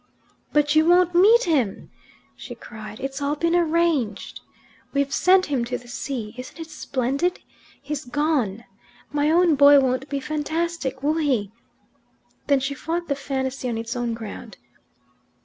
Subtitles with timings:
[0.51, 1.91] "But you won't meet him!"
[2.35, 2.99] she cried.
[2.99, 4.41] "It's all been arranged.
[4.93, 6.33] We've sent him to the sea.
[6.39, 7.39] Isn't it splendid?
[7.79, 8.63] He's gone.
[9.11, 11.51] My own boy won't be fantastic, will he?"
[12.47, 14.57] Then she fought the fantasy on its own ground.